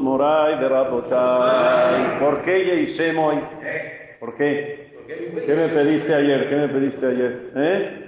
[0.00, 2.18] Moray de Rabotai.
[2.18, 3.36] ¿Por qué Yeishem hoy?
[4.18, 4.90] ¿Por qué?
[5.46, 6.48] ¿Qué me pediste ayer?
[6.48, 7.50] ¿Qué me pediste ayer?
[7.54, 8.06] ¿Eh?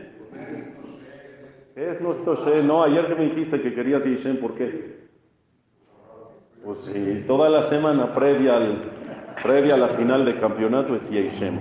[1.76, 2.66] Es nuestro Shem.
[2.66, 5.02] No, ayer que me dijiste que querías Yeishem, ¿por qué?
[6.64, 8.92] Pues sí, toda la semana previa, al,
[9.42, 11.58] previa a la final de campeonato es Yeishem,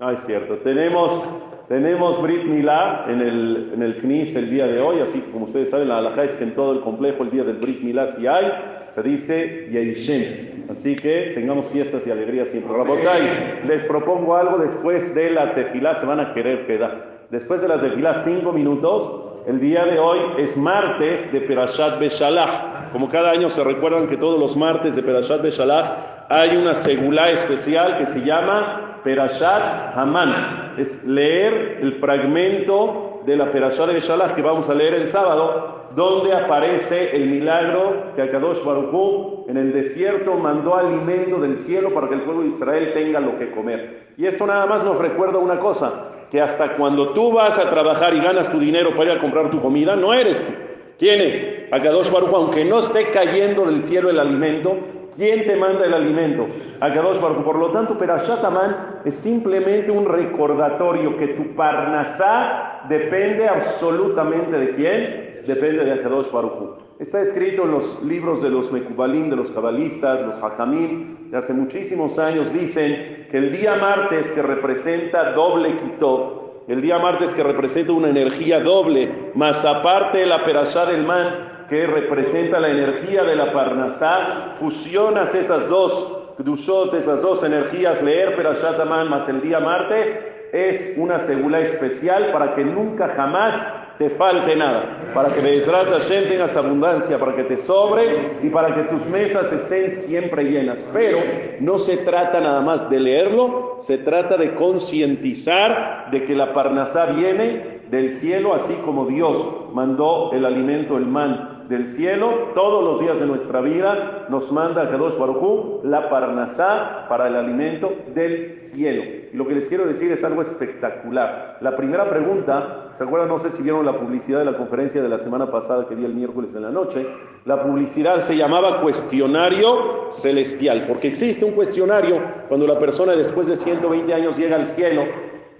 [0.00, 0.56] Ah, es cierto.
[0.58, 1.28] Tenemos,
[1.68, 5.70] tenemos Brit Milá en el, en el CNIS el día de hoy, así como ustedes
[5.70, 8.26] saben, la halajá es que en todo el complejo el día del Brit Milá si
[8.26, 8.52] hay,
[8.94, 10.70] se dice Yeishem.
[10.70, 12.72] Así que tengamos fiestas y alegrías siempre.
[12.72, 17.26] Rabotay, les propongo algo después de la tefilá, se van a querer quedar.
[17.30, 19.20] Después de la tefilá, cinco minutos.
[19.46, 22.92] El día de hoy es martes de Perashat Beshalach.
[22.92, 27.30] Como cada año se recuerdan que todos los martes de Perashat Beshalach hay una segulá
[27.30, 30.63] especial que se llama Perashat Haman.
[30.78, 36.32] Es leer el fragmento de la Perashat Beshalach que vamos a leer el sábado, donde
[36.32, 42.14] aparece el milagro que Akadosh Baruch en el desierto mandó alimento del cielo para que
[42.14, 44.08] el pueblo de Israel tenga lo que comer.
[44.16, 48.14] Y esto nada más nos recuerda una cosa, que hasta cuando tú vas a trabajar
[48.14, 50.52] y ganas tu dinero para ir a comprar tu comida, no eres tú.
[50.98, 51.66] ¿Quién es?
[51.70, 54.76] Akadosh Baruch aunque no esté cayendo del cielo el alimento,
[55.16, 56.46] ¿quién te manda el alimento?
[56.80, 63.48] Akadosh Baruch Por lo tanto, Perashat Haman es simplemente un recordatorio que tu parnasá depende
[63.48, 65.44] absolutamente de quién?
[65.46, 70.22] Depende de Akadosh Baruch Está escrito en los libros de los Mekubalim, de los cabalistas,
[70.22, 76.62] los Hajamim, de hace muchísimos años, dicen que el día martes que representa doble quitó,
[76.68, 81.86] el día martes que representa una energía doble, más aparte la perashá del man, que
[81.86, 88.84] representa la energía de la parnasá, fusionas esas dos kdushot, esas dos energías, leer perashat
[88.84, 90.18] man más el día martes,
[90.52, 93.60] es una segula especial para que nunca jamás
[93.98, 98.74] te falte nada, para que Bezrat Hashem tengas abundancia, para que te sobre y para
[98.74, 100.80] que tus mesas estén siempre llenas.
[100.92, 101.18] Pero
[101.60, 107.06] no se trata nada más de leerlo, se trata de concientizar de que la Parnasá
[107.06, 113.00] viene del cielo, así como Dios mandó el alimento, el man, del cielo, todos los
[113.00, 118.58] días de nuestra vida nos manda a Kadosh Baruj la parnasá para el alimento del
[118.58, 119.02] cielo.
[119.32, 121.58] Y lo que les quiero decir es algo espectacular.
[121.60, 123.28] La primera pregunta, ¿se acuerdan?
[123.28, 126.04] No sé si vieron la publicidad de la conferencia de la semana pasada que di
[126.04, 127.06] el miércoles en la noche.
[127.44, 133.56] La publicidad se llamaba cuestionario celestial, porque existe un cuestionario cuando la persona después de
[133.56, 135.04] 120 años llega al cielo,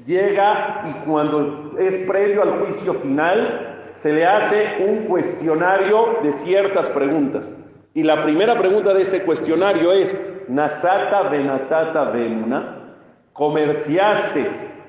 [0.06, 3.73] llega y cuando es previo al juicio final,
[4.04, 7.50] se le hace un cuestionario de ciertas preguntas.
[7.94, 12.98] Y la primera pregunta de ese cuestionario es, Nasata Benatata Bemuna,
[13.32, 14.46] ¿comerciaste,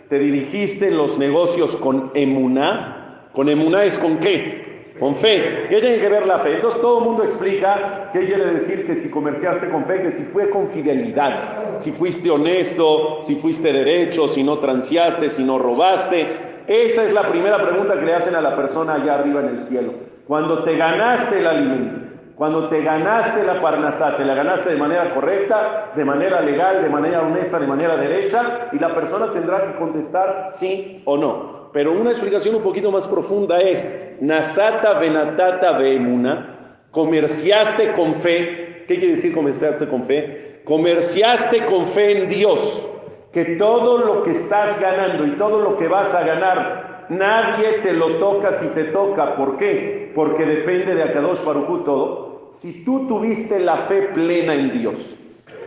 [0.09, 3.29] te dirigiste en los negocios con emuná?
[3.31, 4.95] ¿Con emuná es con qué?
[4.99, 5.67] Con fe.
[5.69, 6.55] ¿Qué tiene que ver la fe?
[6.55, 10.23] Entonces todo el mundo explica qué quiere decir que si comerciaste con fe, que si
[10.23, 16.54] fue con fidelidad, si fuiste honesto, si fuiste derecho, si no transeaste, si no robaste,
[16.67, 19.63] esa es la primera pregunta que le hacen a la persona allá arriba en el
[19.63, 19.93] cielo.
[20.27, 22.05] Cuando te ganaste el alimento,
[22.35, 26.89] cuando te ganaste la parnasá, te la ganaste de manera correcta, de manera legal, de
[26.89, 31.69] manera honesta, de manera derecha, y la persona tendrá que contestar sí o no.
[31.71, 38.85] Pero una explicación un poquito más profunda es, Nasata venatata veemuna, comerciaste con fe.
[38.87, 40.61] ¿Qué quiere decir comerciaste con fe?
[40.65, 42.87] Comerciaste con fe en Dios
[43.35, 47.91] que todo lo que estás ganando y todo lo que vas a ganar, nadie te
[47.91, 49.35] lo toca si te toca.
[49.35, 50.13] ¿Por qué?
[50.15, 52.47] Porque depende de Akadosh Barujú todo.
[52.51, 54.95] Si tú tuviste la fe plena en Dios,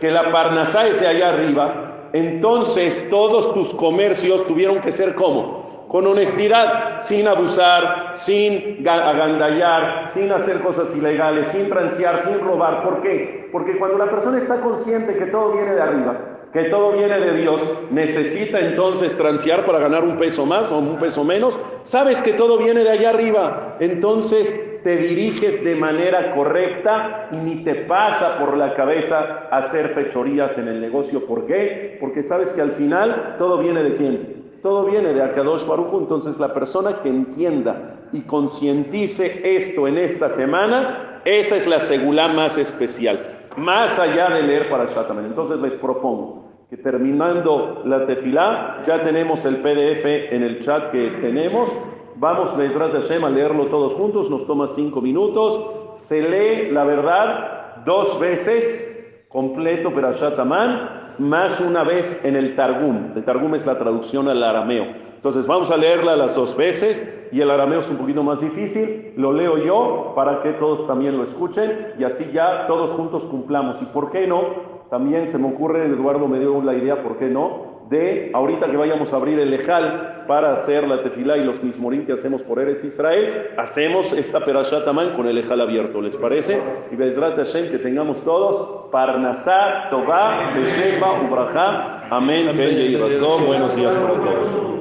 [0.01, 5.85] que la Parnasá es allá arriba, entonces todos tus comercios tuvieron que ser como?
[5.89, 12.81] Con honestidad, sin abusar, sin agandallar, sin hacer cosas ilegales, sin transear, sin robar.
[12.81, 13.47] ¿Por qué?
[13.51, 17.37] Porque cuando la persona está consciente que todo viene de arriba, que todo viene de
[17.37, 17.61] Dios,
[17.91, 22.57] necesita entonces transear para ganar un peso más o un peso menos, sabes que todo
[22.57, 28.57] viene de allá arriba, entonces te diriges de manera correcta y ni te pasa por
[28.57, 31.25] la cabeza hacer fechorías en el negocio.
[31.25, 31.97] ¿Por qué?
[31.99, 34.43] Porque sabes que al final todo viene de quién?
[34.61, 35.93] Todo viene de Akadosh Baruch.
[35.93, 42.29] Entonces la persona que entienda y concientice esto en esta semana, esa es la segula
[42.29, 45.25] más especial más allá de leer para Shataman.
[45.25, 51.17] Entonces les propongo que terminando la tefilá, ya tenemos el PDF en el chat que
[51.21, 51.75] tenemos.
[52.15, 55.59] Vamos, Bezrat Hashem, a leerlo todos juntos, nos toma cinco minutos.
[55.95, 63.13] Se lee, la verdad, dos veces completo para Shataman, más una vez en el Targum.
[63.15, 65.08] El Targum es la traducción al arameo.
[65.19, 69.11] Entonces vamos a leerla las dos veces y el arameo es un poquito más difícil.
[69.17, 73.81] Lo leo yo para que todos también lo escuchen y así ya todos juntos cumplamos.
[73.81, 74.79] ¿Y por qué no?
[74.89, 77.79] También se me ocurre, Eduardo me dio la idea, ¿por qué no?
[77.89, 82.05] de ahorita que vayamos a abrir el Ejal para hacer la tefilá y los mismorín
[82.05, 84.85] que hacemos por Eretz Israel, hacemos esta perashat
[85.15, 86.61] con el Ejal abierto, ¿les parece?
[86.91, 92.99] Y Bezrat Hashem que tengamos todos Parnasá, Tová, Besheba, Ubraja, Amén, Ben
[93.47, 94.78] Buenos días para todos.